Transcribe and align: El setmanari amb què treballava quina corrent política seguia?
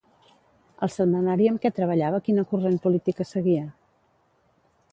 El 0.85 0.91
setmanari 0.93 1.49
amb 1.51 1.61
què 1.65 1.71
treballava 1.79 2.21
quina 2.29 2.45
corrent 2.53 2.79
política 2.87 3.29
seguia? 3.33 3.63